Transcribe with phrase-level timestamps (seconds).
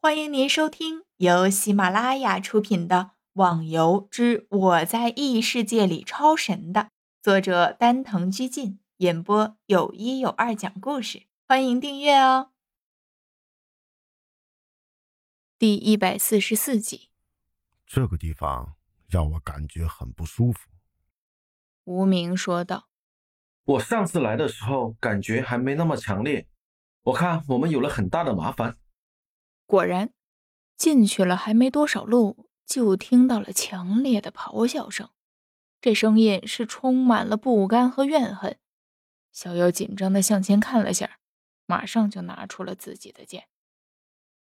[0.00, 2.96] 欢迎您收听由喜马拉雅出品的
[3.32, 6.90] 《网游之我在异世界里超神》的
[7.20, 11.26] 作者丹藤居进演播，有一有二讲故事。
[11.48, 12.52] 欢迎订阅哦。
[15.58, 17.10] 第一百四十四集，
[17.84, 18.76] 这个地方
[19.08, 20.70] 让我感觉很不舒服。
[21.82, 22.88] 无名说道
[23.66, 26.46] ：“我上次来的时候感觉还没那么强烈，
[27.02, 28.76] 我看我们有了很大的麻烦。”
[29.68, 30.14] 果然，
[30.78, 35.10] 进去了还没多少路，就听到了强烈的咆哮声。
[35.78, 38.58] 这声音是充满了不甘和怨恨。
[39.30, 41.18] 小妖紧张的向前看了下，
[41.66, 43.48] 马上就拿出了自己的剑。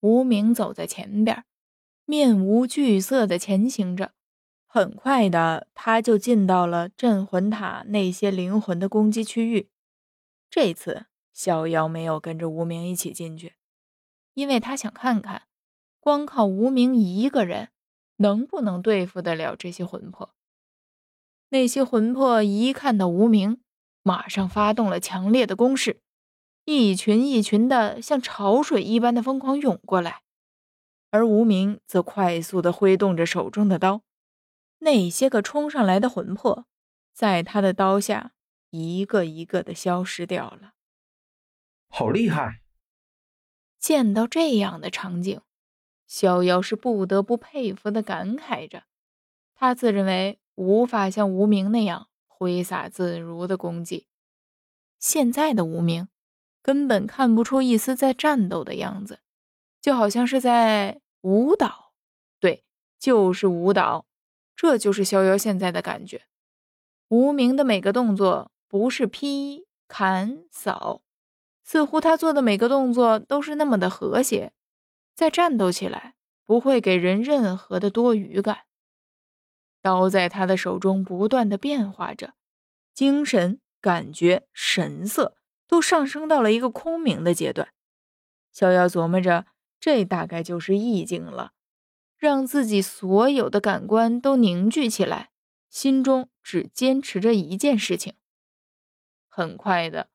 [0.00, 1.44] 无名走在前边，
[2.06, 4.12] 面无惧色的前行着。
[4.66, 9.68] 很快的，他就进到了镇魂塔那些灵魂的攻击区域。
[10.48, 13.56] 这次，小妖没有跟着无名一起进去。
[14.34, 15.48] 因为他想看看，
[15.98, 17.70] 光靠无名一个人
[18.16, 20.34] 能不能对付得了这些魂魄。
[21.50, 23.60] 那些魂魄一看到无名，
[24.02, 26.00] 马上发动了强烈的攻势，
[26.64, 30.22] 一群一群的像潮水一般的疯狂涌过来，
[31.10, 34.02] 而无名则快速的挥动着手中的刀。
[34.80, 36.66] 那些个冲上来的魂魄，
[37.12, 38.32] 在他的刀下
[38.70, 40.72] 一个一个的消失掉了。
[41.88, 42.63] 好厉害！
[43.84, 45.42] 见到这样的场景，
[46.06, 48.84] 逍遥是不得不佩服的感慨着。
[49.54, 54.06] 他自认为无法像无名那样挥洒自如的攻击。
[54.98, 56.08] 现在的无名
[56.62, 59.20] 根本看不出一丝在战斗的样子，
[59.82, 61.92] 就好像是在舞蹈。
[62.40, 62.64] 对，
[62.98, 64.06] 就是舞蹈。
[64.56, 66.22] 这就是逍遥现在的感觉。
[67.08, 71.02] 无名的每个动作不是劈、砍、扫。
[71.64, 74.52] 似乎他做的每个动作都是那么的和谐，
[75.14, 78.66] 在战斗起来不会给人任何的多余感。
[79.80, 82.34] 刀在他的手中不断的变化着，
[82.94, 85.36] 精神、感觉、神色
[85.66, 87.68] 都上升到了一个空明的阶段。
[88.52, 89.46] 逍遥琢磨着，
[89.80, 91.52] 这大概就是意境了，
[92.16, 95.30] 让自己所有的感官都凝聚起来，
[95.68, 98.14] 心中只坚持着一件事情。
[99.28, 100.13] 很快的。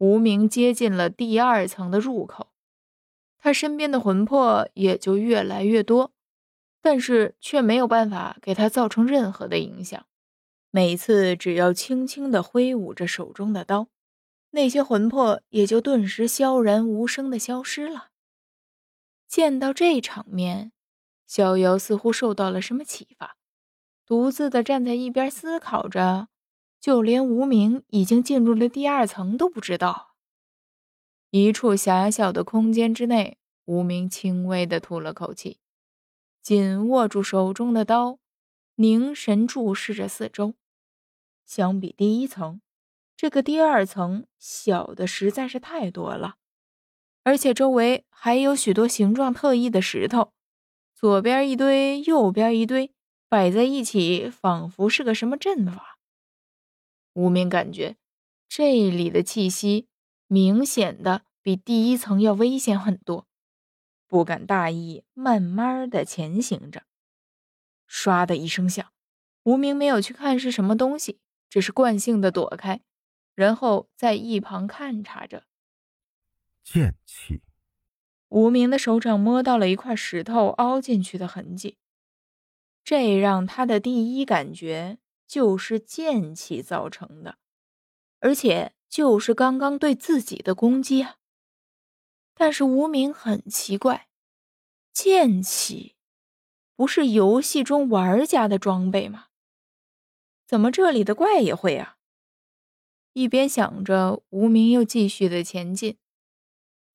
[0.00, 2.48] 无名接近了第二层的入口，
[3.38, 6.12] 他身边的魂魄也就越来越多，
[6.80, 10.06] 但是却没有办法给他造成任何的影响。
[10.70, 13.88] 每次只要轻轻地挥舞着手中的刀，
[14.52, 18.08] 那些魂魄也就顿时悄然无声地消失了。
[19.28, 20.72] 见到这场面，
[21.26, 23.36] 逍遥似乎受到了什么启发，
[24.06, 26.28] 独自的站在一边思考着。
[26.80, 30.14] 就连无名已经进入了第二层都不知道。
[31.30, 35.60] 一处狭小的空间之内，无名轻微的吐了口气，
[36.42, 38.18] 紧握住手中的刀，
[38.76, 40.54] 凝神注视着四周。
[41.44, 42.60] 相比第一层，
[43.16, 46.36] 这个第二层小的实在是太多了，
[47.22, 50.32] 而且周围还有许多形状特异的石头，
[50.94, 52.92] 左边一堆，右边一堆，
[53.28, 55.99] 摆在一起，仿佛是个什么阵法。
[57.20, 57.96] 无名感觉
[58.48, 59.88] 这里的气息
[60.26, 63.26] 明显的比第一层要危险很多，
[64.08, 66.84] 不敢大意，慢慢的前行着。
[67.86, 68.90] 唰的一声响，
[69.42, 71.20] 无名没有去看是什么东西，
[71.50, 72.80] 只是惯性的躲开，
[73.34, 75.44] 然后在一旁看察着。
[76.64, 77.42] 剑气。
[78.28, 81.76] 无名的手掌摸到了一块石头凹进去的痕迹，
[82.82, 84.98] 这让他的第一感觉。
[85.30, 87.38] 就是剑气造成的，
[88.18, 91.18] 而且就是刚刚对自己的攻击啊！
[92.34, 94.08] 但是无名很奇怪，
[94.92, 95.94] 剑气
[96.74, 99.26] 不是游戏中玩家的装备吗？
[100.48, 101.98] 怎么这里的怪也会啊？
[103.12, 105.96] 一边想着，无名又继续的前进，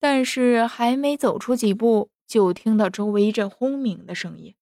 [0.00, 4.56] 但是还没走出几步，就听到周围一阵轰鸣的声音：“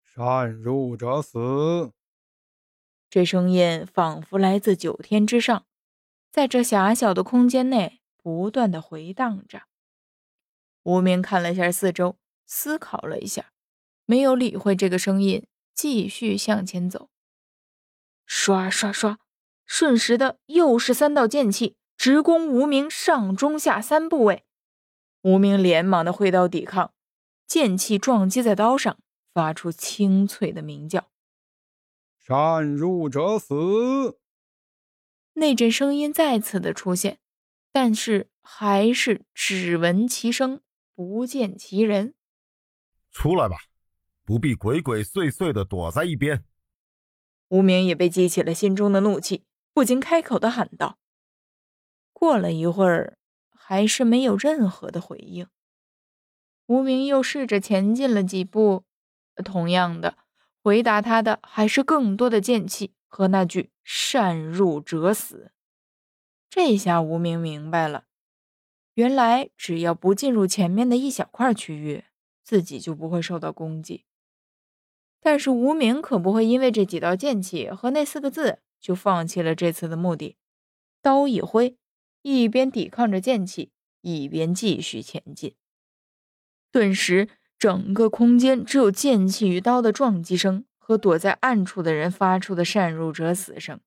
[0.00, 1.90] 擅入者死！”
[3.10, 5.64] 这声音仿佛来自九天之上，
[6.30, 9.62] 在这狭小的空间内不断的回荡着。
[10.82, 13.52] 无名看了下四周，思考了一下，
[14.04, 17.08] 没有理会这个声音，继续向前走。
[18.26, 19.18] 刷刷刷，
[19.64, 24.44] 瞬时的又是三道剑气直攻无名上中下三部位。
[25.22, 26.92] 无名连忙的挥刀抵抗，
[27.46, 28.98] 剑气撞击在刀上，
[29.32, 31.08] 发出清脆的鸣叫。
[32.28, 34.20] 擅入者死。
[35.32, 37.20] 那阵声音再次的出现，
[37.72, 40.60] 但是还是只闻其声，
[40.94, 42.14] 不见其人。
[43.10, 43.56] 出来吧，
[44.26, 46.44] 不必鬼鬼祟祟的躲在一边。
[47.48, 50.98] 无名也被激起了心中的怒气，不禁开口的喊道。
[52.12, 53.16] 过了一会儿，
[53.48, 55.48] 还是没有任何的回应。
[56.66, 58.84] 无名又试着前进了几步，
[59.42, 60.18] 同样的，
[60.68, 65.50] 回答他的还是更多的剑气和那句“擅入者死”。
[66.50, 68.04] 这下无名明白了，
[68.92, 72.04] 原来只要不进入前面的一小块区域，
[72.44, 74.04] 自己就不会受到攻击。
[75.22, 80.36] 但是无名可不会因为这几道剑气和那四个字就放弃了这次的目的。
[81.00, 81.78] 刀一挥，
[82.20, 83.72] 一边抵抗着剑气，
[84.02, 85.54] 一边继续前进。
[86.70, 93.80] 顿时，整个空间只有剑气与刀的撞击声和躲在暗处的人发出的“擅入者死”声。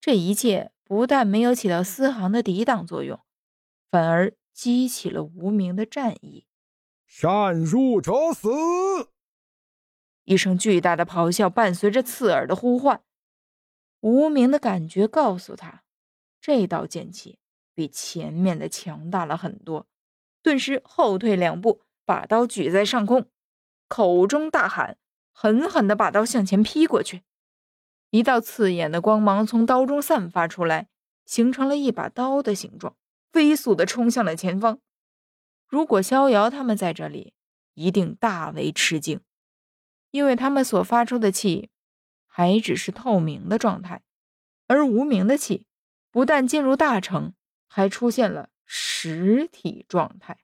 [0.00, 3.20] 这一切不但没有起到丝毫的抵挡作用，
[3.90, 6.46] 反而激起了无名的战意。
[7.06, 8.48] 擅入者死！
[10.24, 13.02] 一声巨大的咆哮伴随着刺耳的呼唤。
[14.00, 15.82] 无名的感觉告诉他，
[16.40, 17.38] 这道剑气
[17.74, 19.88] 比前面的强大了很多，
[20.42, 21.82] 顿时后退两步。
[22.04, 23.30] 把刀举在上空，
[23.88, 24.98] 口中大喊，
[25.32, 27.22] 狠狠地把刀向前劈过去。
[28.10, 30.88] 一道刺眼的光芒从刀中散发出来，
[31.24, 32.96] 形成了一把刀的形状，
[33.32, 34.78] 飞速地冲向了前方。
[35.66, 37.34] 如果逍遥他们在这里，
[37.74, 39.20] 一定大为吃惊，
[40.12, 41.70] 因为他们所发出的气
[42.26, 44.02] 还只是透明的状态，
[44.68, 45.66] 而无名的气
[46.12, 47.34] 不但进入大成，
[47.66, 50.43] 还出现了实体状态。